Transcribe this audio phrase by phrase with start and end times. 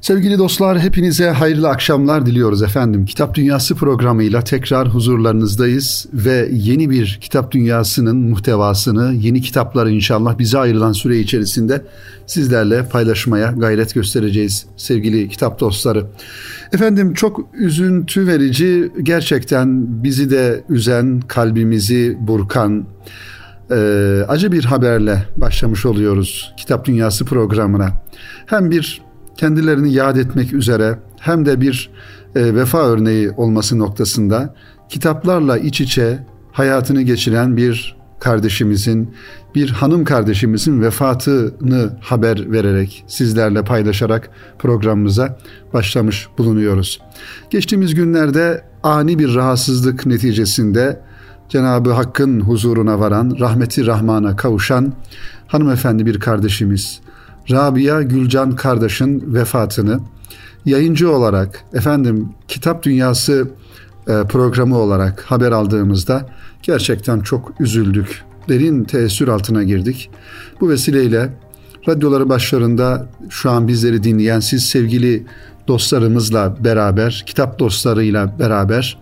[0.00, 3.04] Sevgili dostlar hepinize hayırlı akşamlar diliyoruz efendim.
[3.06, 10.58] Kitap Dünyası programıyla tekrar huzurlarınızdayız ve yeni bir Kitap Dünyası'nın muhtevasını, yeni kitapları inşallah bize
[10.58, 11.84] ayrılan süre içerisinde
[12.26, 16.06] sizlerle paylaşmaya gayret göstereceğiz sevgili kitap dostları.
[16.72, 22.86] Efendim çok üzüntü verici, gerçekten bizi de üzen, kalbimizi burkan,
[23.70, 23.74] e,
[24.28, 27.92] acı bir haberle başlamış oluyoruz Kitap Dünyası programına.
[28.46, 29.07] Hem bir
[29.38, 31.90] kendilerini yad etmek üzere hem de bir
[32.34, 34.54] e, vefa örneği olması noktasında
[34.88, 36.18] kitaplarla iç içe
[36.52, 39.14] hayatını geçiren bir kardeşimizin,
[39.54, 45.38] bir hanım kardeşimizin vefatını haber vererek, sizlerle paylaşarak programımıza
[45.72, 47.00] başlamış bulunuyoruz.
[47.50, 51.00] Geçtiğimiz günlerde ani bir rahatsızlık neticesinde
[51.48, 54.92] Cenabı Hakk'ın huzuruna varan, rahmeti Rahman'a kavuşan
[55.46, 57.00] hanımefendi bir kardeşimiz
[57.50, 60.00] Rabia Gülcan kardeşin vefatını
[60.64, 63.50] yayıncı olarak efendim kitap dünyası
[64.08, 66.28] e, programı olarak haber aldığımızda
[66.62, 68.24] gerçekten çok üzüldük.
[68.48, 70.10] Derin teessür altına girdik.
[70.60, 71.34] Bu vesileyle
[71.88, 75.26] radyoları başlarında şu an bizleri dinleyen siz sevgili
[75.68, 78.98] dostlarımızla beraber, kitap dostlarıyla beraber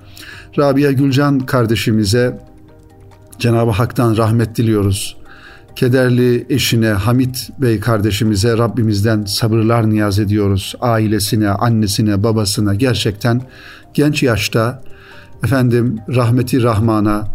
[0.59, 2.41] Rabia Gülcan kardeşimize
[3.39, 5.17] Cenab-ı Hak'tan rahmet diliyoruz
[5.77, 10.75] kederli eşine Hamit Bey kardeşimize Rabbimizden sabırlar niyaz ediyoruz.
[10.81, 13.43] Ailesine, annesine, babasına gerçekten
[13.95, 14.83] genç yaşta
[15.45, 17.29] efendim rahmeti Rahman'a,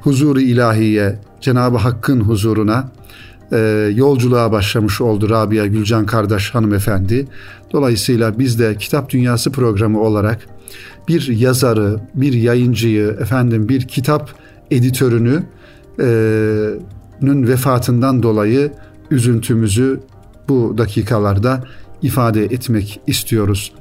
[0.00, 2.88] huzuru ilahiye, Cenab-ı Hakk'ın huzuruna
[3.52, 3.58] e,
[3.94, 7.26] yolculuğa başlamış oldu Rabia Gülcan kardeş hanımefendi.
[7.72, 10.46] Dolayısıyla biz de Kitap Dünyası programı olarak
[11.08, 14.30] bir yazarı, bir yayıncıyı, efendim bir kitap
[14.70, 15.42] editörünü
[16.00, 16.06] e,
[17.22, 18.72] Nün vefatından dolayı
[19.10, 20.00] üzüntümüzü
[20.48, 21.64] bu dakikalarda
[22.02, 23.72] ifade etmek istiyoruz.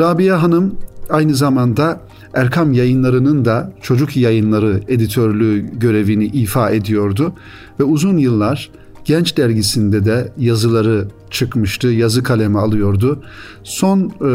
[0.00, 0.76] Rabia Hanım
[1.10, 2.00] aynı zamanda
[2.34, 7.32] Erkam yayınlarının da çocuk yayınları editörlüğü görevini ifa ediyordu
[7.80, 8.70] ve uzun yıllar
[9.04, 13.22] Genç dergisinde de yazıları çıkmıştı, yazı kalemi alıyordu.
[13.62, 14.32] Son e,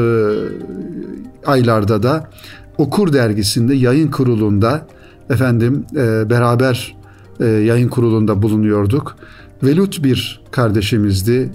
[1.45, 2.29] aylarda da
[2.77, 4.87] Okur dergisinde yayın kurulunda
[5.29, 6.95] efendim e, beraber
[7.39, 9.15] e, yayın kurulunda bulunuyorduk.
[9.63, 11.49] Velut bir kardeşimizdi.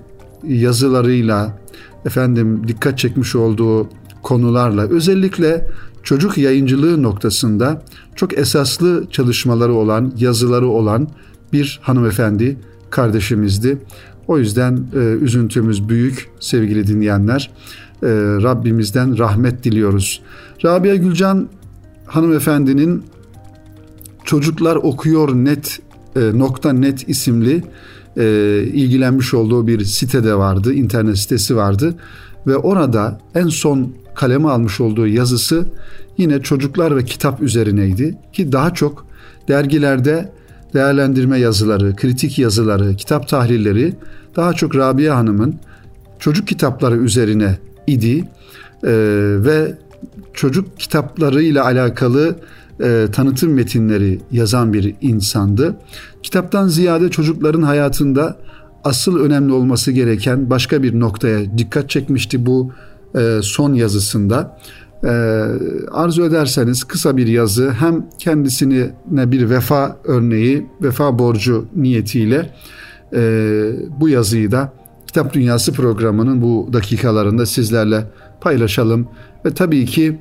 [0.45, 1.59] Yazılarıyla
[2.05, 3.89] efendim dikkat çekmiş olduğu
[4.23, 5.67] konularla özellikle
[6.03, 7.83] çocuk yayıncılığı noktasında
[8.17, 11.09] çok esaslı çalışmaları olan, yazıları olan
[11.53, 12.57] bir hanımefendi
[12.91, 13.79] kardeşimizdi.
[14.29, 17.51] O yüzden e, üzüntümüz büyük sevgili dinleyenler.
[18.03, 18.07] E,
[18.43, 20.23] Rabbimizden rahmet diliyoruz.
[20.65, 21.49] Rabia Gülcan
[22.07, 23.05] hanımefendinin
[24.31, 25.81] Çocuklar Okuyor Net
[26.17, 27.65] e, nokta net isimli
[28.17, 28.25] e,
[28.63, 31.95] ilgilenmiş olduğu bir sitede vardı, internet sitesi vardı.
[32.47, 35.65] Ve orada en son kaleme almış olduğu yazısı
[36.19, 39.07] yine çocuklar ve kitap üzerineydi ki daha çok
[39.49, 40.33] dergilerde
[40.75, 43.95] değerlendirme yazıları, kritik yazıları, kitap tahlilleri
[44.37, 45.55] daha çok Rabia Hanım'ın
[46.19, 48.29] çocuk kitapları üzerine idi.
[48.85, 48.91] Ee,
[49.39, 49.75] ve
[50.35, 52.37] çocuk kitapları ile alakalı
[52.83, 55.77] e, tanıtım metinleri yazan bir insandı.
[56.23, 58.37] Kitaptan ziyade çocukların hayatında
[58.85, 62.73] asıl önemli olması gereken başka bir noktaya dikkat çekmişti bu
[63.15, 64.59] e, son yazısında.
[65.05, 65.09] E,
[65.91, 72.51] arzu ederseniz kısa bir yazı hem kendisine bir vefa örneği, vefa borcu niyetiyle
[73.15, 73.21] e,
[74.01, 74.73] bu yazıyı da
[75.07, 78.05] Kitap Dünyası programının bu dakikalarında sizlerle
[78.41, 79.09] paylaşalım.
[79.45, 80.19] Ve tabii ki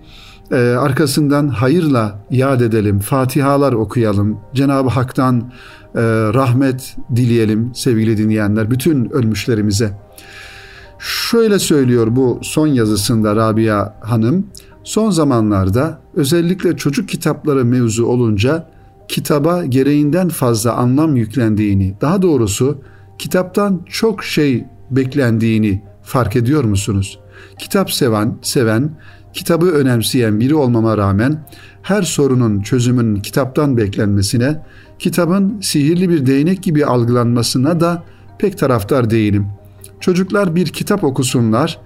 [0.52, 5.52] e, arkasından hayırla yad edelim, fatihalar okuyalım, Cenab-ı Hak'tan
[5.96, 6.02] e,
[6.34, 9.92] rahmet dileyelim sevgili dinleyenler, bütün ölmüşlerimize.
[11.00, 14.48] Şöyle söylüyor bu son yazısında Rabia Hanım,
[14.84, 18.70] son zamanlarda özellikle çocuk kitapları mevzu olunca
[19.08, 22.82] kitaba gereğinden fazla anlam yüklendiğini, daha doğrusu
[23.20, 27.20] kitaptan çok şey beklendiğini fark ediyor musunuz?
[27.60, 28.92] Kitap seven, seven
[29.34, 31.46] kitabı önemseyen biri olmama rağmen
[31.82, 34.64] her sorunun çözümünün kitaptan beklenmesine,
[35.00, 38.04] kitabın sihirli bir değnek gibi algılanmasına da
[38.40, 39.48] pek taraftar değilim.
[40.00, 41.82] Çocuklar bir kitap okusunlar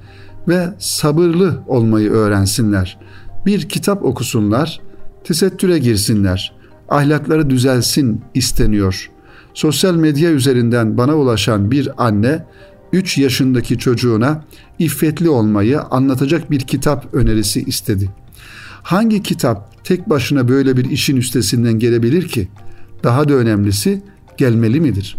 [0.48, 3.00] ve sabırlı olmayı öğrensinler.
[3.46, 4.82] Bir kitap okusunlar,
[5.24, 6.54] tesettüre girsinler.
[6.90, 9.10] Ahlakları düzelsin isteniyor.
[9.54, 12.46] Sosyal medya üzerinden bana ulaşan bir anne
[12.94, 14.44] 3 yaşındaki çocuğuna
[14.80, 18.10] iffetli olmayı anlatacak bir kitap önerisi istedi.
[18.84, 22.48] Hangi kitap tek başına böyle bir işin üstesinden gelebilir ki?
[23.04, 24.02] Daha da önemlisi
[24.38, 25.18] gelmeli midir?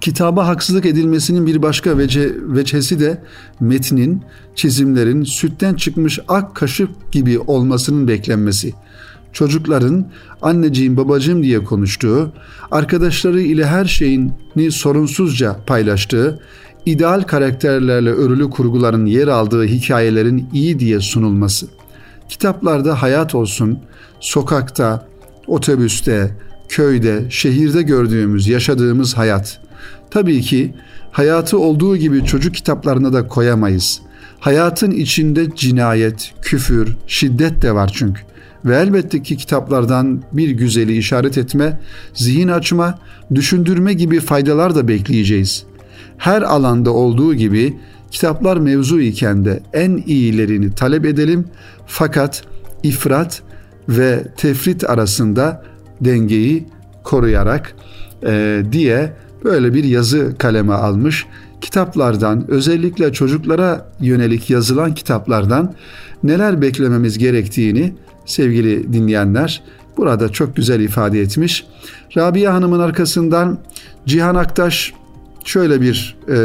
[0.00, 3.22] Kitaba haksızlık edilmesinin bir başka vece, veçesi de
[3.60, 4.22] metnin,
[4.54, 8.72] çizimlerin sütten çıkmış ak kaşık gibi olmasının beklenmesi.
[9.34, 10.06] Çocukların
[10.42, 12.32] anneciğim babacığım diye konuştuğu,
[12.70, 16.40] arkadaşları ile her şeyini sorunsuzca paylaştığı,
[16.86, 21.66] ideal karakterlerle örülü kurguların yer aldığı hikayelerin iyi diye sunulması.
[22.28, 23.78] Kitaplarda hayat olsun,
[24.20, 25.06] sokakta,
[25.46, 26.30] otobüste,
[26.68, 29.60] köyde, şehirde gördüğümüz, yaşadığımız hayat.
[30.10, 30.74] Tabii ki
[31.12, 34.00] hayatı olduğu gibi çocuk kitaplarına da koyamayız.
[34.40, 38.20] Hayatın içinde cinayet, küfür, şiddet de var çünkü.
[38.64, 41.80] Ve elbette ki kitaplardan bir güzeli işaret etme,
[42.14, 42.98] zihin açma,
[43.34, 45.64] düşündürme gibi faydalar da bekleyeceğiz.
[46.18, 47.76] Her alanda olduğu gibi
[48.10, 51.44] kitaplar mevzu iken de en iyilerini talep edelim
[51.86, 52.42] fakat
[52.82, 53.42] ifrat
[53.88, 55.64] ve tefrit arasında
[56.00, 56.66] dengeyi
[57.02, 57.74] koruyarak
[58.26, 59.12] e, diye
[59.44, 61.26] böyle bir yazı kaleme almış.
[61.60, 65.74] Kitaplardan özellikle çocuklara yönelik yazılan kitaplardan
[66.22, 67.92] neler beklememiz gerektiğini
[68.26, 69.62] sevgili dinleyenler
[69.96, 71.66] burada çok güzel ifade etmiş.
[72.16, 73.58] Rabia Hanım'ın arkasından
[74.06, 74.94] Cihan Aktaş
[75.44, 76.36] şöyle bir e,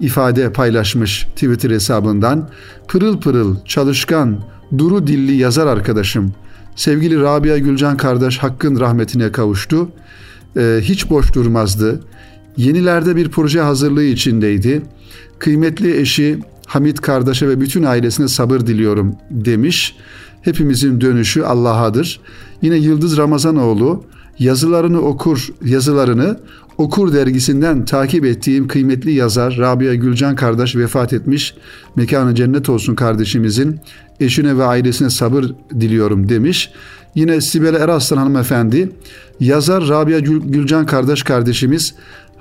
[0.00, 2.48] ifade paylaşmış Twitter hesabından.
[2.88, 4.38] Pırıl pırıl, çalışkan,
[4.78, 6.32] duru dilli yazar arkadaşım.
[6.76, 9.88] Sevgili Rabia Gülcan kardeş Hakk'ın rahmetine kavuştu.
[10.56, 12.00] Ee, hiç boş durmazdı.
[12.56, 14.82] Yenilerde bir proje hazırlığı içindeydi.
[15.38, 19.96] Kıymetli eşi Hamit kardeşe ve bütün ailesine sabır diliyorum demiş.
[20.46, 22.20] Hepimizin dönüşü Allah'adır.
[22.62, 24.04] Yine Yıldız Ramazanoğlu
[24.38, 26.36] yazılarını okur, yazılarını
[26.78, 31.54] Okur dergisinden takip ettiğim kıymetli yazar Rabia Gülcan kardeş vefat etmiş.
[31.96, 33.80] Mekanı cennet olsun kardeşimizin.
[34.20, 35.44] Eşine ve ailesine sabır
[35.80, 36.70] diliyorum demiş.
[37.14, 38.92] Yine Sibel Eraslan hanımefendi
[39.40, 41.94] yazar Rabia Gülcan kardeş kardeşimiz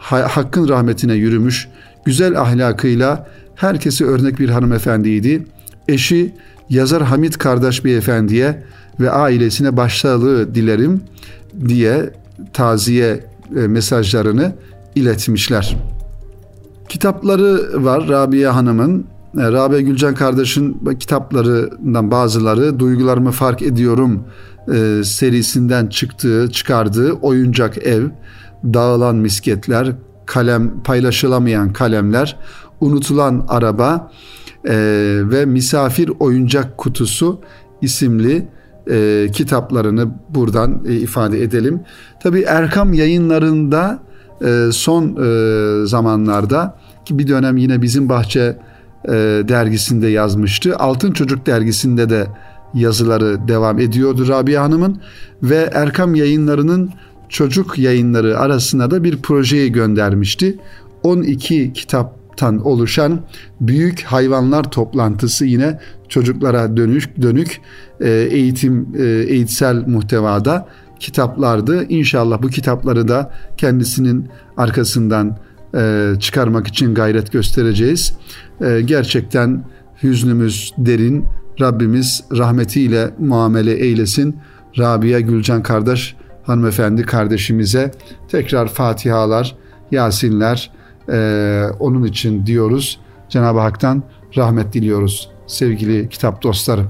[0.05, 1.67] Hakkın rahmetine yürümüş.
[2.05, 5.45] Güzel ahlakıyla herkese örnek bir hanımefendiydi.
[5.87, 6.33] Eşi
[6.69, 8.63] yazar Hamit kardeş beyefendiye
[8.99, 11.01] ve ailesine başsağlığı dilerim
[11.67, 12.13] diye
[12.53, 13.25] taziye
[13.55, 14.55] e, mesajlarını
[14.95, 15.77] iletmişler.
[16.89, 19.05] Kitapları var Rabia Hanım'ın.
[19.37, 24.23] E, Rabia Gülcan kardeşin kitaplarından bazıları Duygularımı Fark Ediyorum
[24.73, 28.03] e, serisinden çıktığı, çıkardığı Oyuncak Ev,
[28.63, 29.91] Dağılan Misketler,
[30.25, 32.37] Kalem Paylaşılamayan Kalemler,
[32.81, 34.11] Unutulan Araba
[35.29, 37.41] ve Misafir Oyuncak Kutusu
[37.81, 38.47] isimli
[38.89, 41.79] e, kitaplarını buradan e, ifade edelim.
[42.23, 43.99] Tabi Erkam yayınlarında
[44.45, 48.57] e, son e, zamanlarda ki bir dönem yine bizim bahçe
[49.05, 49.11] e,
[49.47, 50.75] dergisinde yazmıştı.
[50.77, 52.27] Altın Çocuk dergisinde de
[52.73, 55.01] yazıları devam ediyordu Rabia Hanım'ın
[55.43, 56.89] ve Erkam yayınlarının
[57.29, 60.59] çocuk yayınları arasında da bir projeyi göndermişti.
[61.03, 63.19] 12 kitap tan oluşan
[63.61, 65.79] büyük hayvanlar toplantısı yine
[66.09, 67.61] çocuklara dönük dönük
[67.99, 70.67] e, eğitim e, eğitsel muhtevada
[70.99, 71.85] kitaplardı.
[71.89, 74.27] İnşallah bu kitapları da kendisinin
[74.57, 75.37] arkasından
[75.75, 78.17] e, çıkarmak için gayret göstereceğiz.
[78.85, 79.65] Gerçekten
[80.03, 81.25] hüznümüz derin.
[81.61, 84.37] Rabbimiz rahmetiyle muamele eylesin.
[84.77, 87.91] Rabia Gülcan kardeş hanımefendi kardeşimize
[88.27, 89.55] tekrar Fatihalar,
[89.91, 90.71] Yasinler,
[91.09, 92.99] ee, onun için diyoruz
[93.29, 94.03] Cenab-ı Hak'tan
[94.37, 96.81] rahmet diliyoruz sevgili kitap dostları.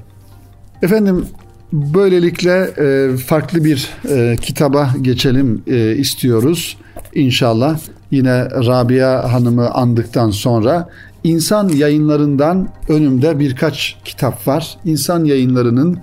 [0.82, 1.26] Efendim
[1.74, 6.78] böylelikle e, farklı bir e, kitaba geçelim e, istiyoruz.
[7.14, 7.80] İnşallah
[8.12, 10.90] yine Rabia Hanım'ı andıktan sonra
[11.26, 14.78] İnsan yayınlarından önümde birkaç kitap var.
[14.86, 15.98] İnsan yayınlarının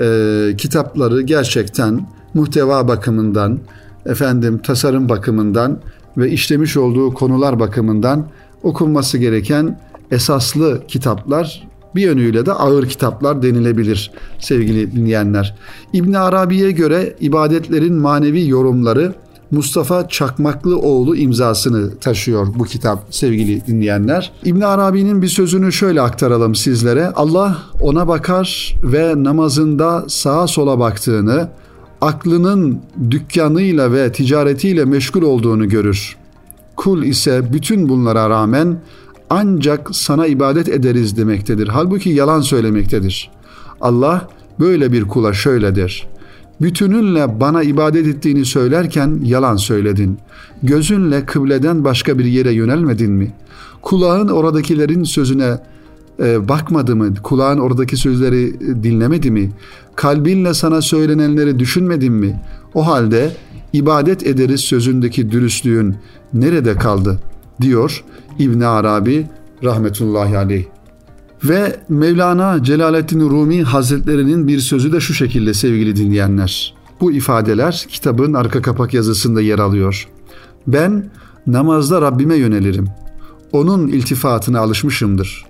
[0.00, 3.58] e, kitapları gerçekten muhteva bakımından,
[4.06, 5.78] efendim tasarım bakımından
[6.16, 8.26] ve işlemiş olduğu konular bakımından
[8.62, 15.56] okunması gereken esaslı kitaplar bir yönüyle de ağır kitaplar denilebilir sevgili dinleyenler.
[15.92, 19.14] İbn Arabi'ye göre ibadetlerin manevi yorumları
[19.50, 24.32] Mustafa Çakmaklıoğlu imzasını taşıyor bu kitap sevgili dinleyenler.
[24.44, 27.06] İbn Arabi'nin bir sözünü şöyle aktaralım sizlere.
[27.06, 31.48] Allah ona bakar ve namazında sağa sola baktığını,
[32.00, 36.16] aklının dükkanıyla ve ticaretiyle meşgul olduğunu görür.
[36.76, 38.78] Kul ise bütün bunlara rağmen
[39.30, 41.68] ancak sana ibadet ederiz demektedir.
[41.68, 43.30] Halbuki yalan söylemektedir.
[43.80, 44.28] Allah
[44.60, 46.06] böyle bir kula şöyle der.
[46.60, 50.18] Bütününle bana ibadet ettiğini söylerken yalan söyledin.
[50.62, 53.32] Gözünle kıbleden başka bir yere yönelmedin mi?
[53.82, 55.58] Kulağın oradakilerin sözüne
[56.22, 57.14] e, bakmadı mı?
[57.22, 59.50] Kulağın oradaki sözleri e, dinlemedi mi?
[59.96, 62.40] Kalbinle sana söylenenleri düşünmedin mi?
[62.74, 63.36] O halde
[63.72, 65.96] ibadet ederiz sözündeki dürüstlüğün
[66.34, 67.20] nerede kaldı
[67.60, 68.04] diyor
[68.38, 69.26] İbn Arabi
[69.64, 70.64] rahmetullahi aleyh.
[71.44, 76.74] Ve Mevlana Celaleddin Rumi Hazretlerinin bir sözü de şu şekilde sevgili dinleyenler.
[77.00, 80.08] Bu ifadeler kitabın arka kapak yazısında yer alıyor.
[80.66, 81.10] Ben
[81.46, 82.88] namazda Rabbime yönelirim.
[83.52, 85.47] Onun iltifatına alışmışımdır.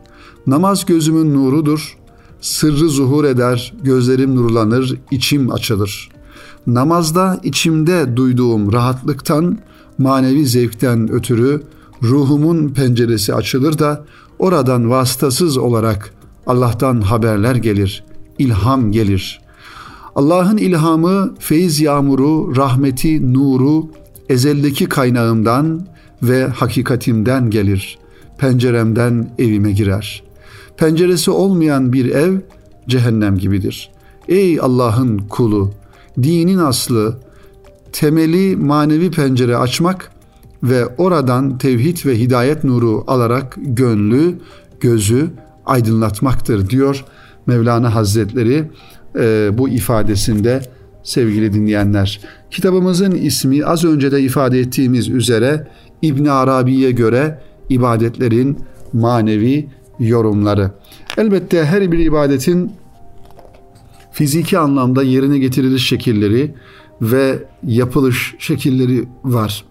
[0.49, 1.97] Namaz gözümün nurudur.
[2.41, 6.09] Sırrı zuhur eder, gözlerim nurlanır, içim açılır.
[6.67, 9.59] Namazda içimde duyduğum rahatlıktan,
[9.99, 11.63] manevi zevkten ötürü
[12.03, 14.05] ruhumun penceresi açılır da
[14.39, 16.15] oradan vasıtasız olarak
[16.47, 18.05] Allah'tan haberler gelir,
[18.39, 19.41] ilham gelir.
[20.15, 23.87] Allah'ın ilhamı, feyiz yağmuru, rahmeti, nuru
[24.29, 25.87] ezeldeki kaynağımdan
[26.23, 27.99] ve hakikatimden gelir.
[28.39, 30.28] Penceremden evime girer.
[30.79, 32.35] Penceresi olmayan bir ev
[32.89, 33.91] cehennem gibidir.
[34.29, 35.71] Ey Allah'ın kulu,
[36.23, 37.17] dinin aslı,
[37.93, 40.11] temeli manevi pencere açmak
[40.63, 44.35] ve oradan tevhid ve hidayet nuru alarak gönlü,
[44.81, 45.31] gözü
[45.67, 47.05] aydınlatmaktır diyor
[47.47, 48.71] Mevlana Hazretleri
[49.19, 50.63] e, bu ifadesinde
[51.03, 52.21] sevgili dinleyenler.
[52.51, 55.69] Kitabımızın ismi az önce de ifade ettiğimiz üzere
[56.03, 58.59] İbn Arabi'ye göre ibadetlerin
[58.93, 59.69] manevi
[60.01, 60.71] yorumları.
[61.17, 62.73] Elbette her bir ibadetin
[64.13, 66.55] fiziki anlamda yerine getiriliş şekilleri
[67.03, 69.65] ve yapılış şekilleri var.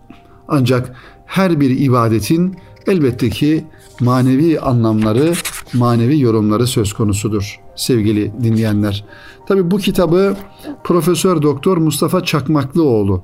[0.48, 2.56] Ancak her bir ibadetin
[2.88, 3.66] elbette ki
[4.00, 5.34] manevi anlamları,
[5.74, 9.06] manevi yorumları söz konusudur sevgili dinleyenler.
[9.48, 10.36] Tabi bu kitabı
[10.84, 13.24] Profesör Doktor Mustafa Çakmaklıoğlu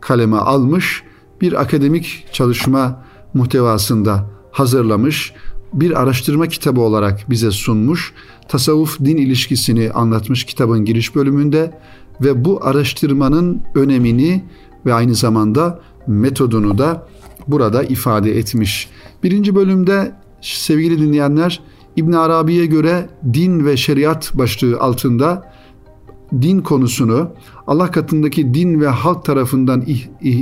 [0.00, 1.02] kaleme almış,
[1.40, 5.32] bir akademik çalışma muhtevasında hazırlamış,
[5.72, 8.12] bir araştırma kitabı olarak bize sunmuş,
[8.48, 11.78] tasavvuf din ilişkisini anlatmış kitabın giriş bölümünde
[12.20, 14.44] ve bu araştırmanın önemini
[14.86, 17.08] ve aynı zamanda metodunu da
[17.48, 18.88] burada ifade etmiş.
[19.22, 21.60] Birinci bölümde sevgili dinleyenler
[21.96, 25.52] İbn Arabi'ye göre din ve şeriat başlığı altında
[26.32, 27.30] din konusunu
[27.66, 29.84] Allah katındaki din ve halk tarafından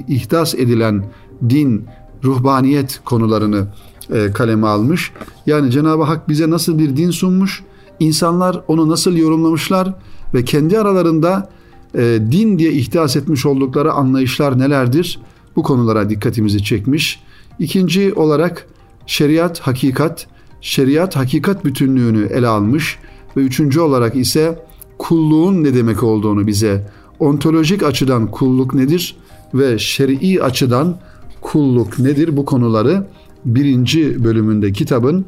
[0.08, 1.04] ihdas edilen
[1.48, 1.84] din,
[2.24, 3.66] ruhbaniyet konularını
[4.12, 5.12] e, kaleme almış.
[5.46, 7.62] Yani Cenab-ı Hak bize nasıl bir din sunmuş,
[8.00, 9.94] insanlar onu nasıl yorumlamışlar
[10.34, 11.50] ve kendi aralarında
[11.94, 15.20] e, din diye ihdas etmiş oldukları anlayışlar nelerdir?
[15.56, 17.20] Bu konulara dikkatimizi çekmiş.
[17.58, 18.66] İkinci olarak
[19.06, 20.26] şeriat, hakikat,
[20.60, 22.98] şeriat hakikat bütünlüğünü ele almış
[23.36, 24.66] ve üçüncü olarak ise
[24.98, 29.16] kulluğun ne demek olduğunu bize ontolojik açıdan kulluk nedir
[29.54, 30.96] ve şer'i açıdan
[31.40, 33.06] kulluk nedir bu konuları
[33.46, 35.26] birinci bölümünde kitabın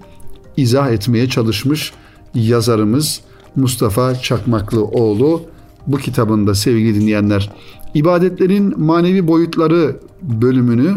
[0.57, 1.93] izah etmeye çalışmış
[2.35, 3.21] yazarımız
[3.57, 5.43] Mustafa Çakmaklıoğlu
[5.87, 7.53] bu kitabında sevgili dinleyenler
[7.95, 10.89] ibadetlerin manevi boyutları bölümünü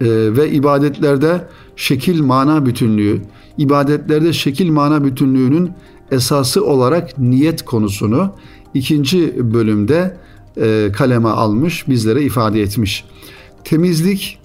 [0.00, 3.20] e, ve ibadetlerde şekil mana bütünlüğü,
[3.58, 5.70] ibadetlerde şekil mana bütünlüğünün
[6.10, 8.32] esası olarak niyet konusunu
[8.74, 10.16] ikinci bölümde
[10.56, 13.04] e, kaleme almış, bizlere ifade etmiş.
[13.64, 14.38] Temizlik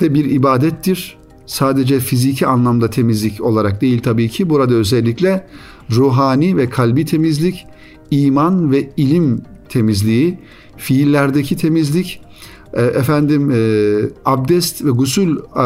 [0.00, 1.16] de bir ibadettir.
[1.46, 4.50] Sadece fiziki anlamda temizlik olarak değil tabii ki.
[4.50, 5.46] Burada özellikle
[5.90, 7.66] ruhani ve kalbi temizlik,
[8.10, 10.38] iman ve ilim temizliği,
[10.76, 12.20] fiillerdeki temizlik,
[12.74, 13.56] e, efendim e,
[14.24, 15.60] abdest ve gusül e,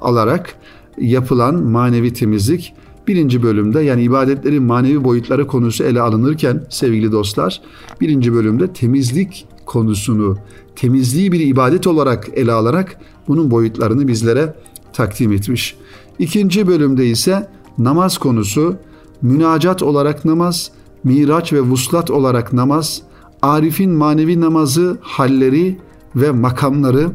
[0.00, 0.54] alarak
[0.98, 2.74] yapılan manevi temizlik
[3.06, 7.60] birinci bölümde yani ibadetlerin manevi boyutları konusu ele alınırken sevgili dostlar
[8.00, 10.36] birinci bölümde temizlik konusunu
[10.76, 12.96] temizliği bir ibadet olarak ele alarak
[13.30, 14.54] bunun boyutlarını bizlere
[14.92, 15.76] takdim etmiş.
[16.18, 18.76] İkinci bölümde ise namaz konusu
[19.22, 20.70] münacat olarak namaz,
[21.04, 23.02] miraç ve vuslat olarak namaz,
[23.42, 25.78] Arif'in manevi namazı, halleri
[26.16, 27.10] ve makamları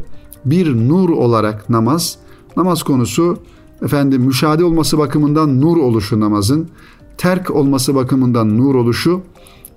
[0.45, 2.17] bir nur olarak namaz.
[2.57, 3.37] Namaz konusu
[3.81, 6.69] efendim müşahede olması bakımından nur oluşu namazın,
[7.17, 9.21] terk olması bakımından nur oluşu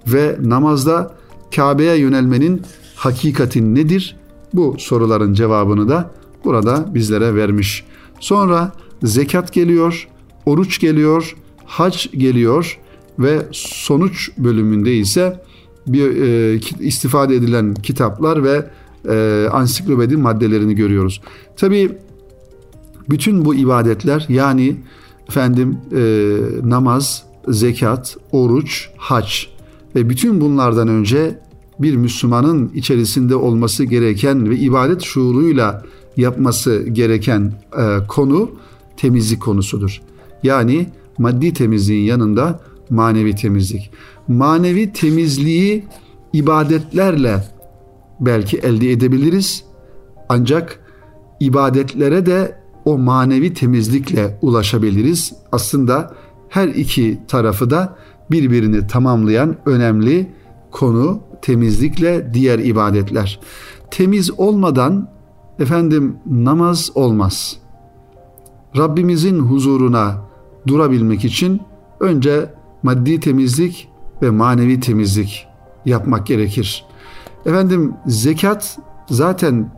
[0.07, 1.15] ve namazda
[1.57, 2.63] Kabe'ye yönelmenin
[2.97, 4.17] hakikatin nedir?
[4.55, 6.11] Bu soruların cevabını da
[6.45, 7.85] burada bizlere vermiş.
[8.21, 10.09] Sonra zekat geliyor,
[10.47, 12.79] oruç geliyor, hac geliyor
[13.19, 15.43] ve sonuç bölümünde ise
[15.87, 18.67] bir e, istifade edilen kitaplar ve
[19.09, 21.21] e, ansiklopedi maddelerini görüyoruz.
[21.57, 21.93] Tabi
[23.11, 24.77] bütün bu ibadetler yani
[25.29, 29.33] efendim e, namaz, zekat, oruç, hac
[29.95, 31.39] ve bütün bunlardan önce
[31.79, 35.85] bir Müslümanın içerisinde olması gereken ve ibadet şuuruyla
[36.19, 38.51] yapması gereken e, konu
[38.97, 40.03] temizlik konusudur.
[40.43, 40.87] Yani
[41.19, 42.61] maddi temizliğin yanında
[42.91, 43.91] manevi temizlik.
[44.29, 45.85] Manevi temizliği
[46.33, 47.45] ibadetlerle
[48.21, 49.65] belki elde edebiliriz.
[50.29, 50.81] Ancak
[51.41, 55.33] ibadetlere de o manevi temizlikle ulaşabiliriz.
[55.53, 56.15] Aslında
[56.49, 57.97] her iki tarafı da
[58.31, 60.33] birbirini tamamlayan önemli
[60.71, 63.41] konu temizlikle diğer ibadetler.
[63.91, 65.18] Temiz olmadan
[65.59, 67.57] efendim namaz olmaz.
[68.77, 70.25] Rabbimizin huzuruna
[70.67, 71.63] durabilmek için
[72.01, 73.89] önce maddi temizlik
[74.23, 75.47] ve manevi temizlik
[75.85, 76.85] yapmak gerekir.
[77.47, 78.79] Efendim zekat
[79.11, 79.73] zaten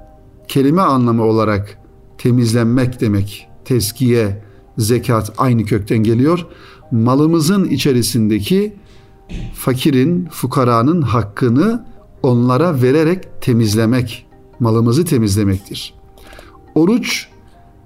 [0.48, 1.78] kelime anlamı olarak
[2.18, 3.48] temizlenmek demek.
[3.64, 4.42] Teskiye,
[4.78, 6.46] zekat aynı kökten geliyor.
[6.90, 8.76] Malımızın içerisindeki
[9.54, 11.84] fakirin, fukaranın hakkını
[12.22, 14.26] onlara vererek temizlemek,
[14.60, 15.94] malımızı temizlemektir.
[16.74, 17.28] Oruç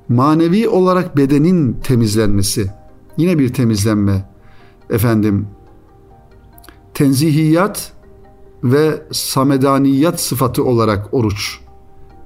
[0.09, 2.71] manevi olarak bedenin temizlenmesi.
[3.16, 4.28] Yine bir temizlenme.
[4.90, 5.49] Efendim
[6.95, 7.93] tenzihiyat
[8.64, 11.61] ve samedaniyat sıfatı olarak oruç.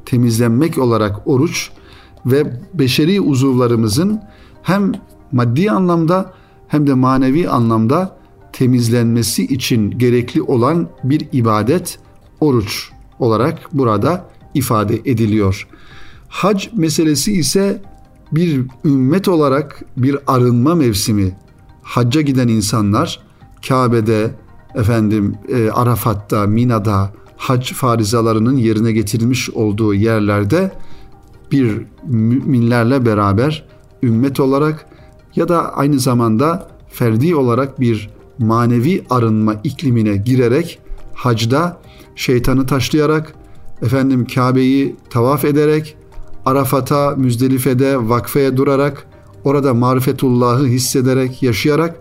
[0.07, 1.71] Temizlenmek olarak oruç
[2.27, 4.23] ve beşeri uzuvlarımızın
[4.63, 4.93] hem
[5.33, 6.33] maddi anlamda
[6.69, 8.19] hem de manevi anlamda
[8.53, 11.99] temizlenmesi için gerekli olan bir ibadet
[12.41, 14.25] oruç olarak burada
[14.55, 15.69] ifade ediliyor.
[16.29, 17.83] Hac meselesi ise
[18.33, 21.37] bir ümmet olarak bir arınma mevsimi.
[21.83, 23.21] Hacca giden insanlar
[23.69, 24.31] Kabe'de,
[24.75, 30.73] efendim e, Arafat'ta, Mina'da hac farizalarının yerine getirilmiş olduğu yerlerde
[31.53, 33.65] bir müminlerle beraber
[34.03, 34.87] ümmet olarak
[35.37, 40.79] ya da aynı zamanda ferdi olarak bir manevi arınma iklimine girerek
[41.15, 41.81] hacda
[42.17, 43.35] şeytanı taşlayarak
[43.83, 45.97] efendim Kabe'yi tavaf ederek
[46.47, 49.07] Arafat'a, Müzdelife'de vakfeye durarak
[49.45, 52.01] orada marifetullahı hissederek, yaşayarak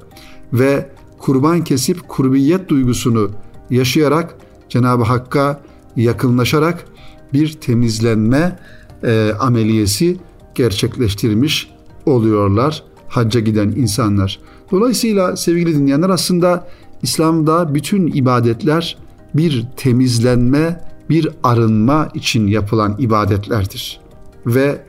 [0.53, 3.31] ve kurban kesip kurbiyet duygusunu
[3.69, 4.36] yaşayarak
[4.69, 5.62] Cenab-ı Hakk'a
[5.96, 6.86] yakınlaşarak
[7.34, 8.60] bir temizlenme
[9.03, 10.17] e, ameliyesi
[10.55, 11.69] gerçekleştirmiş
[12.05, 14.39] oluyorlar hacca giden insanlar.
[14.72, 16.68] Dolayısıyla sevgili dinleyenler aslında
[17.01, 18.98] İslam'da bütün ibadetler
[19.33, 24.00] bir temizlenme, bir arınma için yapılan ibadetlerdir.
[24.46, 24.81] Ve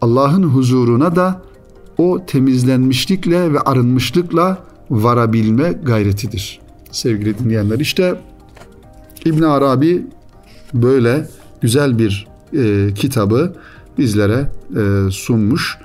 [0.00, 1.42] Allah'ın huzuruna da
[1.98, 4.58] o temizlenmişlikle ve arınmışlıkla
[4.90, 6.60] varabilme gayretidir.
[6.90, 8.20] Sevgili dinleyenler işte
[9.24, 10.06] İbn Arabi
[10.74, 11.28] böyle
[11.60, 13.54] güzel bir e, kitabı
[13.98, 15.78] bizlere e, sunmuş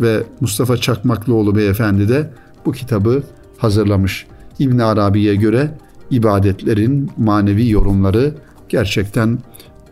[0.00, 2.30] ve Mustafa Çakmaklıoğlu beyefendi de
[2.66, 3.22] bu kitabı
[3.58, 4.26] hazırlamış.
[4.58, 5.78] İbn Arabi'ye göre
[6.10, 8.34] ibadetlerin manevi yorumları
[8.70, 9.38] gerçekten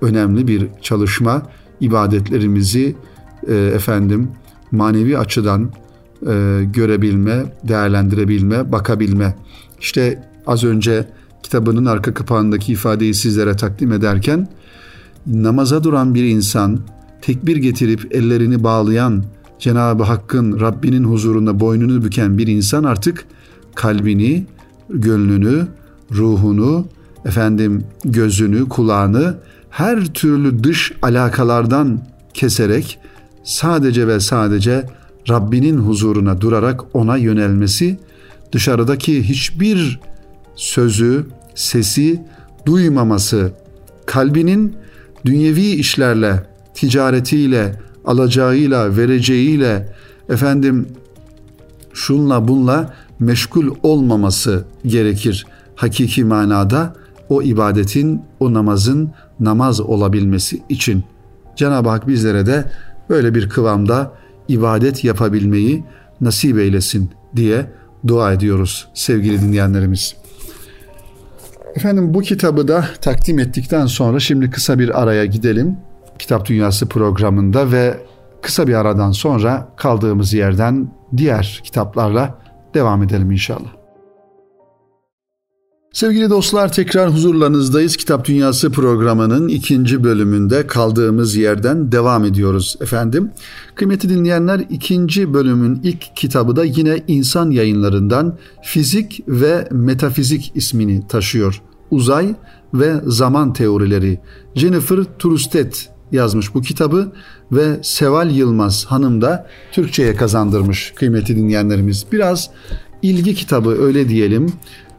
[0.01, 1.43] önemli bir çalışma.
[1.81, 2.97] İbadetlerimizi
[3.49, 4.29] e, efendim
[4.71, 5.71] manevi açıdan
[6.27, 9.37] e, görebilme, değerlendirebilme, bakabilme.
[9.81, 11.09] İşte az önce
[11.43, 14.49] kitabının arka kapağındaki ifadeyi sizlere takdim ederken
[15.27, 16.81] namaza duran bir insan,
[17.23, 19.25] tekbir getirip ellerini bağlayan,
[19.59, 23.25] Cenab-ı Hakk'ın Rabbinin huzurunda boynunu büken bir insan artık
[23.75, 24.47] kalbini,
[24.91, 25.67] gönlünü,
[26.13, 26.87] ruhunu,
[27.27, 29.35] efendim gözünü, kulağını
[29.71, 32.01] her türlü dış alakalardan
[32.35, 32.99] keserek
[33.45, 34.85] sadece ve sadece
[35.29, 37.99] Rabbinin huzuruna durarak ona yönelmesi,
[38.53, 40.01] dışarıdaki hiçbir
[40.57, 42.23] sözü, sesi
[42.67, 43.53] duymaması,
[44.07, 44.77] kalbinin
[45.25, 49.93] dünyevi işlerle, ticaretiyle, alacağıyla, vereceğiyle,
[50.29, 50.87] efendim
[51.95, 55.47] şunla bunla meşgul olmaması gerekir.
[55.75, 56.95] Hakiki manada
[57.29, 59.11] o ibadetin, o namazın
[59.41, 61.05] namaz olabilmesi için.
[61.57, 62.65] Cenab-ı Hak bizlere de
[63.11, 64.13] böyle bir kıvamda
[64.49, 65.85] ibadet yapabilmeyi
[66.21, 67.67] nasip eylesin diye
[68.07, 70.17] dua ediyoruz sevgili dinleyenlerimiz.
[71.75, 75.77] Efendim bu kitabı da takdim ettikten sonra şimdi kısa bir araya gidelim.
[76.19, 78.01] Kitap Dünyası programında ve
[78.43, 82.35] kısa bir aradan sonra kaldığımız yerden diğer kitaplarla
[82.75, 83.76] devam edelim inşallah.
[85.97, 87.97] Sevgili dostlar tekrar huzurlarınızdayız.
[87.97, 93.31] Kitap Dünyası programının ikinci bölümünde kaldığımız yerden devam ediyoruz efendim.
[93.75, 101.63] Kıymetli dinleyenler ikinci bölümün ilk kitabı da yine insan yayınlarından Fizik ve Metafizik ismini taşıyor.
[101.91, 102.35] Uzay
[102.75, 104.21] ve Zaman Teorileri.
[104.55, 105.73] Jennifer Trusted
[106.13, 107.13] yazmış bu kitabı
[107.53, 112.07] ve Seval Yılmaz hanım da Türkçe'ye kazandırmış kıymetli dinleyenlerimiz.
[112.13, 112.51] Biraz
[113.03, 114.53] ilgi kitabı öyle diyelim.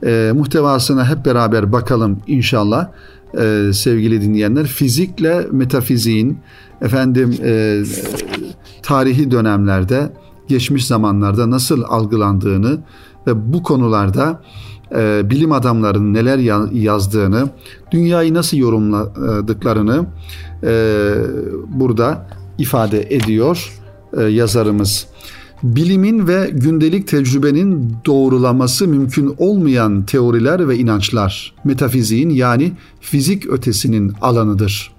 [0.05, 2.87] E, muhtevasına hep beraber bakalım inşallah
[3.39, 4.65] e, sevgili dinleyenler.
[4.65, 6.37] Fizikle metafiziğin
[6.81, 7.83] efendim e,
[8.83, 10.09] tarihi dönemlerde
[10.47, 12.77] geçmiş zamanlarda nasıl algılandığını
[13.27, 14.41] ve bu konularda
[14.95, 16.37] e, bilim adamlarının neler
[16.71, 17.49] yazdığını,
[17.91, 20.05] dünyayı nasıl yorumladıklarını
[20.63, 21.13] e,
[21.67, 23.79] burada ifade ediyor
[24.17, 25.07] e, yazarımız.
[25.63, 34.91] Bilimin ve gündelik tecrübenin doğrulaması mümkün olmayan teoriler ve inançlar, metafiziğin yani fizik ötesinin alanıdır.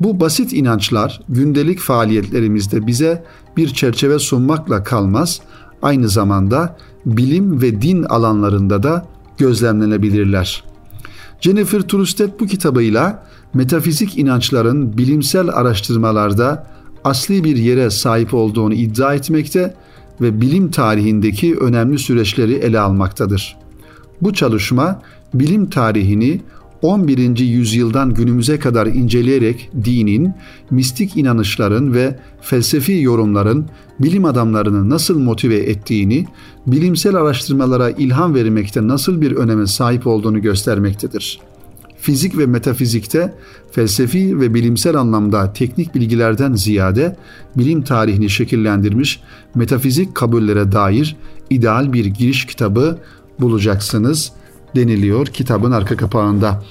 [0.00, 3.24] Bu basit inançlar gündelik faaliyetlerimizde bize
[3.56, 5.40] bir çerçeve sunmakla kalmaz,
[5.82, 9.06] aynı zamanda bilim ve din alanlarında da
[9.38, 10.64] gözlemlenebilirler.
[11.40, 16.66] Jennifer Trusted bu kitabıyla metafizik inançların bilimsel araştırmalarda
[17.04, 19.74] asli bir yere sahip olduğunu iddia etmekte
[20.20, 23.56] ve bilim tarihindeki önemli süreçleri ele almaktadır.
[24.22, 25.02] Bu çalışma
[25.34, 26.40] bilim tarihini
[26.82, 27.38] 11.
[27.38, 30.32] yüzyıldan günümüze kadar inceleyerek dinin,
[30.70, 33.66] mistik inanışların ve felsefi yorumların
[34.00, 36.26] bilim adamlarını nasıl motive ettiğini,
[36.66, 41.40] bilimsel araştırmalara ilham vermekte nasıl bir öneme sahip olduğunu göstermektedir.
[42.06, 43.34] Fizik ve metafizikte
[43.72, 47.16] felsefi ve bilimsel anlamda teknik bilgilerden ziyade
[47.56, 49.20] bilim tarihini şekillendirmiş
[49.54, 51.16] metafizik kabullere dair
[51.50, 52.98] ideal bir giriş kitabı
[53.40, 54.32] bulacaksınız
[54.76, 56.64] deniliyor kitabın arka kapağında.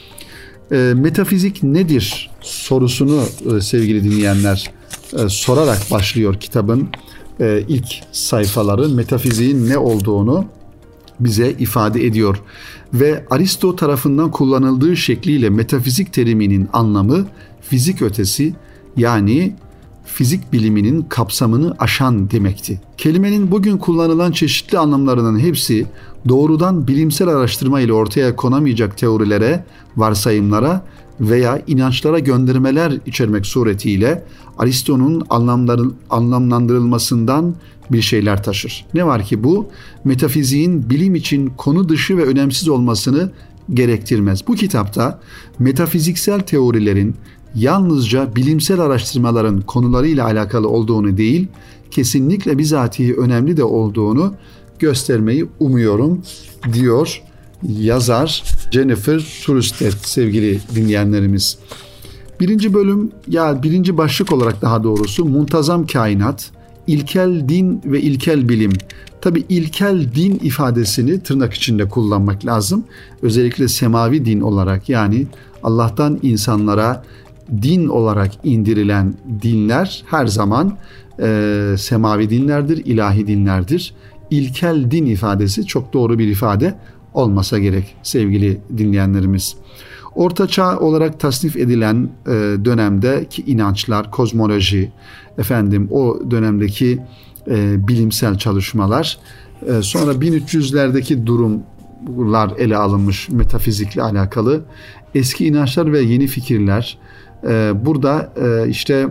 [0.71, 3.23] E, metafizik nedir sorusunu
[3.55, 4.71] e, sevgili dinleyenler
[5.13, 6.89] e, sorarak başlıyor kitabın
[7.39, 8.89] e, ilk sayfaları.
[8.89, 10.45] Metafiziğin ne olduğunu
[11.19, 12.41] bize ifade ediyor
[12.93, 17.25] ve Aristo tarafından kullanıldığı şekliyle metafizik teriminin anlamı
[17.61, 18.53] fizik ötesi
[18.97, 19.55] yani
[20.05, 22.81] fizik biliminin kapsamını aşan demekti.
[22.97, 25.85] Kelimenin bugün kullanılan çeşitli anlamlarının hepsi
[26.29, 29.65] doğrudan bilimsel araştırma ile ortaya konamayacak teorilere,
[29.97, 30.85] varsayımlara
[31.19, 34.23] veya inançlara göndermeler içermek suretiyle
[34.57, 35.23] Aristo'nun
[36.09, 37.55] anlamlandırılmasından
[37.91, 38.85] bir şeyler taşır.
[38.93, 39.69] Ne var ki bu
[40.03, 43.31] metafiziğin bilim için konu dışı ve önemsiz olmasını
[43.73, 44.47] gerektirmez.
[44.47, 45.19] Bu kitapta
[45.59, 47.15] metafiziksel teorilerin
[47.55, 51.47] yalnızca bilimsel araştırmaların konularıyla alakalı olduğunu değil,
[51.91, 54.33] kesinlikle bizatihi önemli de olduğunu
[54.79, 56.21] göstermeyi umuyorum
[56.73, 57.21] diyor
[57.63, 61.57] yazar Jennifer Trusted sevgili dinleyenlerimiz.
[62.39, 66.51] Birinci bölüm ya birinci başlık olarak daha doğrusu muntazam kainat,
[66.87, 68.71] ilkel din ve ilkel bilim.
[69.21, 72.83] Tabi ilkel din ifadesini tırnak içinde kullanmak lazım.
[73.21, 75.27] Özellikle semavi din olarak yani
[75.63, 77.03] Allah'tan insanlara
[77.61, 80.77] din olarak indirilen dinler her zaman
[81.21, 83.93] e, semavi dinlerdir, ilahi dinlerdir.
[84.31, 86.75] İlkel din ifadesi çok doğru bir ifade
[87.13, 89.55] olmasa gerek sevgili dinleyenlerimiz.
[90.15, 92.31] Orta Çağ olarak tasnif edilen e,
[92.65, 94.91] dönemdeki inançlar, kozmoloji,
[95.37, 97.01] efendim o dönemdeki
[97.47, 99.19] e, bilimsel çalışmalar,
[99.67, 104.61] e, sonra 1300'lerdeki durumlar ele alınmış metafizikle alakalı,
[105.15, 106.97] eski inançlar ve yeni fikirler.
[107.47, 109.07] E, burada e, işte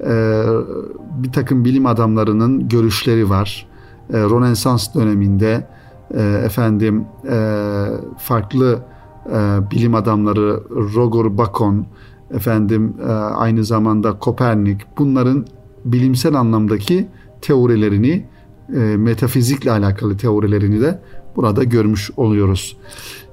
[0.00, 0.42] e,
[1.22, 3.66] bir takım bilim adamlarının görüşleri var.
[4.12, 5.66] E, Rönesans döneminde
[6.14, 7.36] e, efendim e,
[8.18, 8.78] farklı
[9.70, 11.86] bilim adamları Roger Bacon,
[12.34, 15.46] efendim e, aynı zamanda Kopernik bunların
[15.84, 17.06] bilimsel anlamdaki
[17.40, 18.26] teorilerini
[18.74, 21.00] e, metafizikle alakalı teorilerini de
[21.36, 22.76] burada görmüş oluyoruz.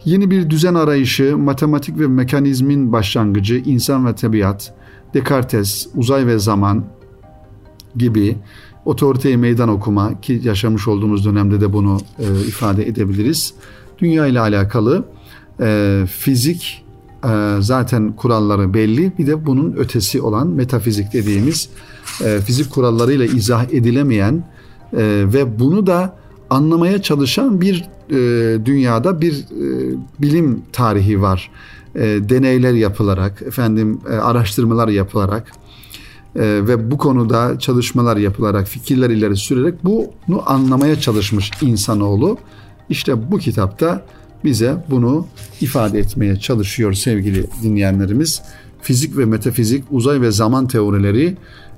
[0.05, 4.73] Yeni bir düzen arayışı, matematik ve mekanizmin başlangıcı, insan ve tabiat,
[5.13, 6.83] Descartes, uzay ve zaman
[7.95, 8.37] gibi
[8.85, 13.53] otoriteye meydan okuma ki yaşamış olduğumuz dönemde de bunu e, ifade edebiliriz.
[13.99, 15.05] Dünya ile alakalı
[15.61, 16.85] e, fizik
[17.23, 19.11] e, zaten kuralları belli.
[19.19, 21.69] Bir de bunun ötesi olan metafizik dediğimiz
[22.25, 24.43] e, fizik kurallarıyla izah edilemeyen
[24.93, 24.97] e,
[25.33, 26.15] ve bunu da
[26.49, 28.15] anlamaya çalışan bir e,
[28.65, 31.51] dünyada bir e, bilim tarihi var.
[31.95, 35.51] E, deneyler yapılarak, efendim e, araştırmalar yapılarak
[36.35, 40.09] e, ve bu konuda çalışmalar yapılarak, fikirler ileri sürerek bunu
[40.45, 42.37] anlamaya çalışmış insanoğlu.
[42.89, 44.05] İşte bu kitapta
[44.43, 45.27] bize bunu
[45.61, 48.41] ifade etmeye çalışıyor sevgili dinleyenlerimiz.
[48.81, 51.37] Fizik ve metafizik, uzay ve zaman teorileri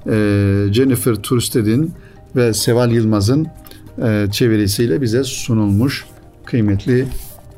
[0.09, 1.91] e, Jennifer Tursted'in
[2.35, 3.47] ve Seval Yılmaz'ın
[4.03, 6.05] e, çevirisiyle bize sunulmuş
[6.45, 7.05] kıymetli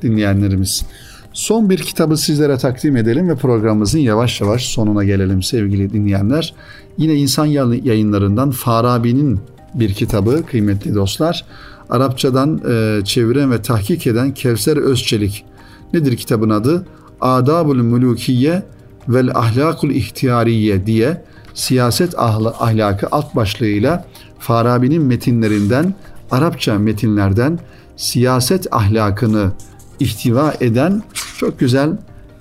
[0.01, 0.85] dinleyenlerimiz.
[1.33, 6.53] Son bir kitabı sizlere takdim edelim ve programımızın yavaş yavaş sonuna gelelim sevgili dinleyenler.
[6.97, 7.45] Yine insan
[7.83, 9.39] yayınlarından Farabi'nin
[9.73, 11.45] bir kitabı kıymetli dostlar.
[11.89, 15.45] Arapçadan e, çeviren ve tahkik eden Kevser Özçelik.
[15.93, 16.85] Nedir kitabın adı?
[17.21, 18.63] Adabul Mulukiye
[19.07, 24.05] vel Ahlakul İhtiyariye diye siyaset ahlakı alt başlığıyla
[24.39, 25.93] Farabi'nin metinlerinden,
[26.31, 27.59] Arapça metinlerden
[27.97, 29.51] siyaset ahlakını
[29.99, 31.03] ihtiva eden
[31.37, 31.97] çok güzel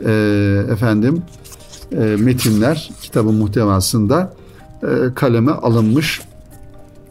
[0.06, 0.12] e,
[0.70, 1.22] efendim
[1.92, 4.32] e, metinler kitabın muhtevasında
[4.82, 6.20] e, kaleme alınmış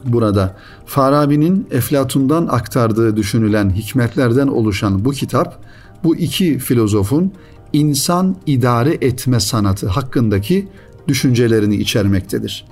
[0.06, 0.56] burada.
[0.94, 5.60] Farabi'nin Eflatun'dan aktardığı düşünülen hikmetlerden oluşan bu kitap
[6.04, 7.32] bu iki filozofun
[7.74, 10.68] insan idare etme sanatı hakkındaki
[11.08, 12.66] düşüncelerini içermektedir.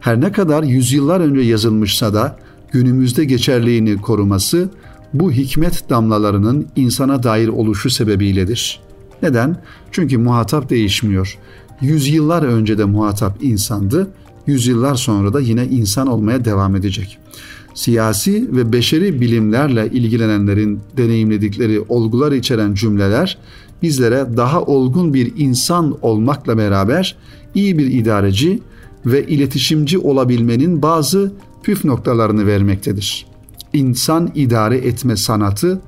[0.00, 2.36] Her ne kadar yüzyıllar önce yazılmışsa da
[2.72, 4.68] günümüzde geçerliğini koruması
[5.14, 8.80] bu hikmet damlalarının insana dair oluşu sebebiyledir.
[9.22, 9.56] Neden?
[9.92, 11.38] Çünkü muhatap değişmiyor.
[11.80, 14.10] Yüzyıllar önce de muhatap insandı,
[14.46, 17.18] yüzyıllar sonra da yine insan olmaya devam edecek.
[17.74, 23.38] Siyasi ve beşeri bilimlerle ilgilenenlerin deneyimledikleri olgular içeren cümleler
[23.82, 27.16] bizlere daha olgun bir insan olmakla beraber
[27.54, 28.62] iyi bir idareci
[29.06, 33.26] ve iletişimci olabilmenin bazı püf noktalarını vermektedir.
[33.72, 35.80] İnsan idare etme sanatı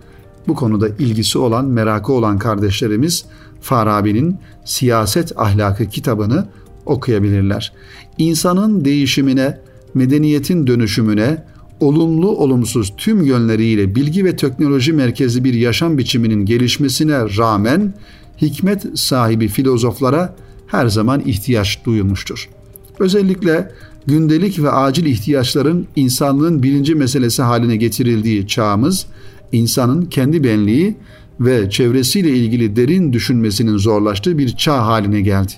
[0.49, 3.25] bu konuda ilgisi olan, merakı olan kardeşlerimiz
[3.61, 6.47] Farabi'nin Siyaset Ahlakı kitabını
[6.87, 7.73] okuyabilirler.
[8.19, 9.59] İnsanın değişimine,
[9.95, 11.45] medeniyetin dönüşümüne,
[11.83, 17.95] olumlu olumsuz tüm yönleriyle bilgi ve teknoloji merkezli bir yaşam biçiminin gelişmesine rağmen
[18.43, 22.49] hikmet sahibi filozoflara her ihtiyaç ihtiyaç duyulmuştur.
[22.99, 23.71] Özellikle
[24.07, 29.07] gündelik ve acil ihtiyaçların insanlığın birinci meselesi haline getirildiği çağımız,
[29.53, 30.97] insanın kendi benliği
[31.41, 35.53] ve çevresiyle ilgili derin düşünmesinin zorlaştığı bir çağ haline geldi.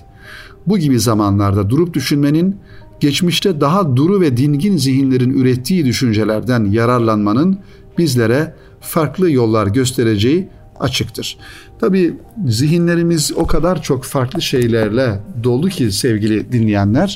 [0.67, 2.55] Bu gibi zamanlarda durup düşünmenin,
[2.99, 7.59] geçmişte daha duru ve dingin zihinlerin ürettiği düşüncelerden yararlanmanın
[7.97, 11.37] bizlere farklı yollar göstereceği açıktır.
[11.79, 12.13] Tabi
[12.47, 17.15] zihinlerimiz o kadar çok farklı şeylerle dolu ki sevgili dinleyenler.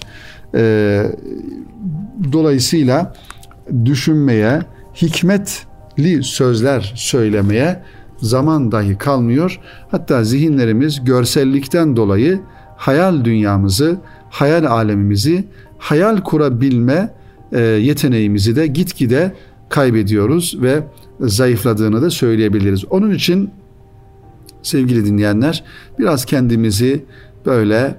[0.55, 1.03] E,
[2.33, 3.13] dolayısıyla
[3.85, 4.61] düşünmeye,
[4.95, 7.83] hikmetli sözler söylemeye
[8.17, 9.59] zaman dahi kalmıyor.
[9.91, 12.41] Hatta zihinlerimiz görsellikten dolayı
[12.77, 13.97] hayal dünyamızı,
[14.29, 15.47] hayal alemimizi,
[15.79, 17.13] hayal kurabilme
[17.51, 19.33] e, yeteneğimizi de gitgide
[19.69, 20.83] kaybediyoruz ve
[21.19, 22.85] zayıfladığını da söyleyebiliriz.
[22.85, 23.49] Onun için
[24.61, 25.63] sevgili dinleyenler
[25.99, 27.05] biraz kendimizi
[27.45, 27.95] böyle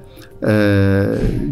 [0.47, 1.05] e,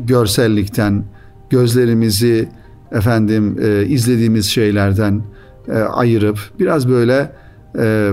[0.07, 1.05] görsellikten,
[1.51, 2.49] gözlerimizi
[2.93, 5.23] efendim e, izlediğimiz şeylerden
[5.69, 7.33] e, ayırıp biraz böyle
[7.79, 8.11] e,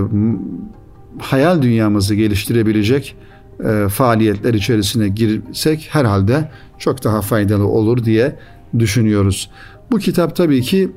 [1.18, 3.16] hayal dünyamızı geliştirebilecek
[3.64, 8.36] e, faaliyetler içerisine girsek herhalde çok daha faydalı olur diye
[8.78, 9.50] düşünüyoruz.
[9.90, 10.90] Bu kitap tabii ki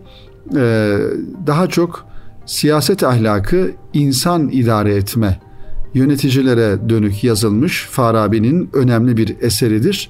[0.56, 0.98] e,
[1.48, 2.06] daha çok
[2.46, 5.40] siyaset ahlakı, insan idare etme,
[5.94, 10.10] yöneticilere dönük yazılmış Farabi'nin önemli bir eseridir.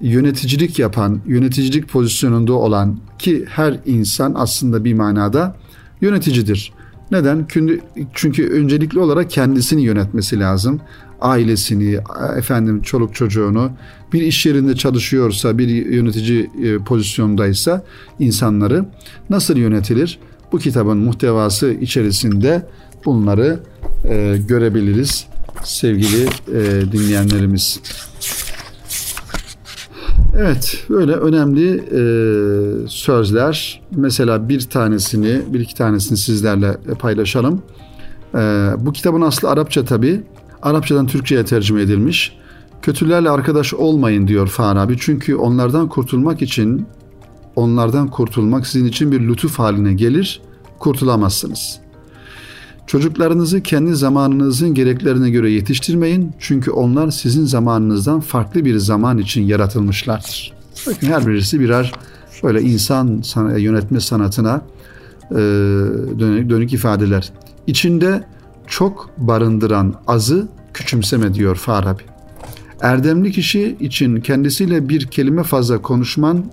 [0.00, 5.56] Yöneticilik yapan, yöneticilik pozisyonunda olan ki her insan aslında bir manada
[6.00, 6.72] yöneticidir.
[7.10, 7.46] Neden?
[8.14, 10.80] Çünkü öncelikli olarak kendisini yönetmesi lazım.
[11.20, 11.98] Ailesini,
[12.36, 13.72] efendim çoluk çocuğunu,
[14.12, 17.84] bir iş yerinde çalışıyorsa, bir yönetici e, pozisyondaysa
[18.18, 18.84] insanları
[19.30, 20.18] nasıl yönetilir?
[20.52, 22.66] Bu kitabın muhtevası içerisinde
[23.04, 23.60] bunları
[24.08, 25.26] e, görebiliriz
[25.64, 27.80] sevgili e, dinleyenlerimiz.
[30.36, 32.02] Evet, böyle önemli e,
[32.88, 33.82] sözler.
[33.96, 37.62] Mesela bir tanesini, bir iki tanesini sizlerle paylaşalım.
[38.34, 38.38] E,
[38.78, 40.22] bu kitabın aslı Arapça tabi.
[40.62, 42.36] Arapçadan Türkçe'ye tercüme edilmiş.
[42.82, 44.96] Kötülerle arkadaş olmayın diyor Farabi.
[45.00, 46.86] Çünkü onlardan kurtulmak için,
[47.56, 50.40] onlardan kurtulmak sizin için bir lütuf haline gelir,
[50.78, 51.79] kurtulamazsınız.
[52.90, 56.32] Çocuklarınızı kendi zamanınızın gereklerine göre yetiştirmeyin.
[56.38, 60.52] Çünkü onlar sizin zamanınızdan farklı bir zaman için yaratılmışlardır.
[60.86, 61.92] Bakın her birisi birer
[62.42, 63.22] böyle insan
[63.58, 64.62] yönetme sanatına
[65.30, 65.36] e,
[66.48, 67.32] dönük, ifadeler.
[67.66, 68.24] İçinde
[68.66, 72.02] çok barındıran azı küçümseme diyor Farabi.
[72.80, 76.44] Erdemli kişi için kendisiyle bir kelime fazla konuşman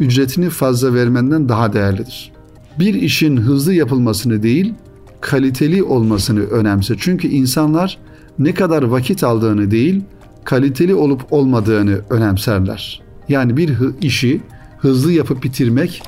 [0.00, 2.32] ücretini fazla vermenden daha değerlidir.
[2.78, 4.74] Bir işin hızlı yapılmasını değil,
[5.20, 6.94] kaliteli olmasını önemse.
[6.98, 7.98] Çünkü insanlar
[8.38, 10.02] ne kadar vakit aldığını değil,
[10.44, 13.02] kaliteli olup olmadığını önemserler.
[13.28, 14.40] Yani bir işi
[14.78, 16.02] hızlı yapıp bitirmek,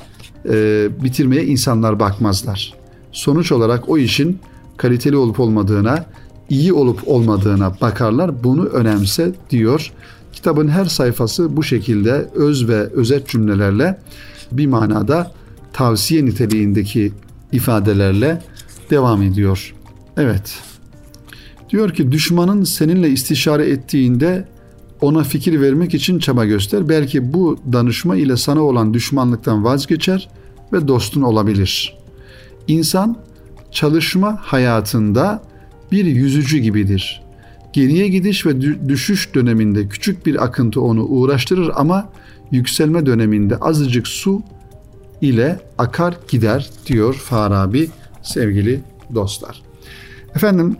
[0.49, 2.73] e, bitirmeye insanlar bakmazlar.
[3.11, 4.39] Sonuç olarak o işin
[4.77, 6.05] kaliteli olup olmadığına,
[6.49, 8.43] iyi olup olmadığına bakarlar.
[8.43, 9.91] Bunu önemse diyor.
[10.33, 13.99] Kitabın her sayfası bu şekilde öz ve özet cümlelerle
[14.51, 15.31] bir manada
[15.73, 17.13] tavsiye niteliğindeki
[17.51, 18.41] ifadelerle
[18.91, 19.75] devam ediyor.
[20.17, 20.59] Evet.
[21.69, 24.47] Diyor ki düşmanın seninle istişare ettiğinde
[25.01, 26.89] ona fikir vermek için çaba göster.
[26.89, 30.29] Belki bu danışma ile sana olan düşmanlıktan vazgeçer
[30.73, 31.97] ve dostun olabilir.
[32.67, 33.17] İnsan
[33.71, 35.43] çalışma hayatında
[35.91, 37.23] bir yüzücü gibidir.
[37.73, 42.09] Geriye gidiş ve düşüş döneminde küçük bir akıntı onu uğraştırır ama
[42.51, 44.41] yükselme döneminde azıcık su
[45.21, 47.89] ile akar gider diyor Farabi
[48.21, 48.79] sevgili
[49.15, 49.61] dostlar.
[50.35, 50.77] Efendim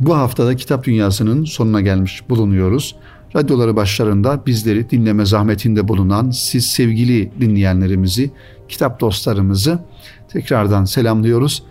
[0.00, 2.96] bu haftada Kitap Dünyası'nın sonuna gelmiş bulunuyoruz.
[3.36, 8.30] Radyoları başlarında bizleri dinleme zahmetinde bulunan siz sevgili dinleyenlerimizi,
[8.68, 9.78] kitap dostlarımızı
[10.28, 11.62] tekrardan selamlıyoruz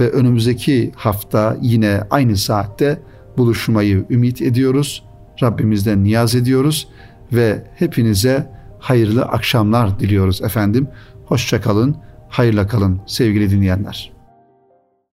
[0.00, 3.02] ve önümüzdeki hafta yine aynı saatte
[3.36, 5.04] buluşmayı ümit ediyoruz.
[5.42, 6.88] Rabbimizden niyaz ediyoruz
[7.32, 10.88] ve hepinize hayırlı akşamlar diliyoruz efendim.
[11.26, 11.96] Hoşçakalın,
[12.28, 14.15] hayırla kalın sevgili dinleyenler.